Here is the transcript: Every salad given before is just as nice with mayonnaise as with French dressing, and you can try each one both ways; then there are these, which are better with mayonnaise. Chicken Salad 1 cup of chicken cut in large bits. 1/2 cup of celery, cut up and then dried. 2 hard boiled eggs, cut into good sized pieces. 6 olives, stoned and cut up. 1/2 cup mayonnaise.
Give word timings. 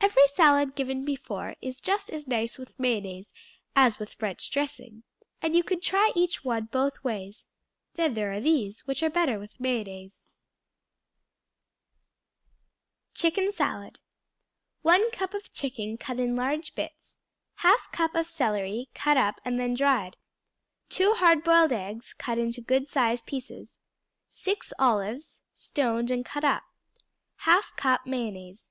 Every 0.00 0.26
salad 0.28 0.74
given 0.74 1.04
before 1.04 1.54
is 1.60 1.78
just 1.78 2.10
as 2.10 2.26
nice 2.26 2.56
with 2.56 2.78
mayonnaise 2.78 3.34
as 3.76 3.98
with 3.98 4.14
French 4.14 4.50
dressing, 4.50 5.04
and 5.42 5.54
you 5.54 5.62
can 5.62 5.78
try 5.80 6.10
each 6.14 6.42
one 6.42 6.64
both 6.66 7.04
ways; 7.04 7.48
then 7.94 8.14
there 8.14 8.32
are 8.32 8.40
these, 8.40 8.80
which 8.86 9.02
are 9.02 9.10
better 9.10 9.38
with 9.38 9.60
mayonnaise. 9.60 10.26
Chicken 13.14 13.52
Salad 13.52 14.00
1 14.80 15.10
cup 15.12 15.34
of 15.34 15.52
chicken 15.52 15.98
cut 15.98 16.18
in 16.18 16.34
large 16.34 16.74
bits. 16.74 17.18
1/2 17.58 17.92
cup 17.92 18.14
of 18.14 18.28
celery, 18.28 18.88
cut 18.94 19.18
up 19.18 19.38
and 19.44 19.60
then 19.60 19.74
dried. 19.74 20.16
2 20.88 21.12
hard 21.14 21.44
boiled 21.44 21.72
eggs, 21.72 22.14
cut 22.14 22.38
into 22.38 22.60
good 22.62 22.88
sized 22.88 23.26
pieces. 23.26 23.76
6 24.28 24.72
olives, 24.78 25.40
stoned 25.54 26.10
and 26.10 26.24
cut 26.24 26.42
up. 26.44 26.62
1/2 27.42 27.76
cup 27.76 28.06
mayonnaise. 28.06 28.70